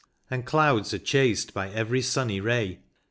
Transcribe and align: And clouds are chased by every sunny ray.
And 0.31 0.47
clouds 0.47 0.95
are 0.95 0.97
chased 0.97 1.53
by 1.53 1.69
every 1.69 2.01
sunny 2.01 2.39
ray. 2.41 2.79